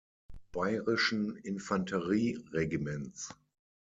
[0.51, 3.29] Bayrischen Infanterieregiments.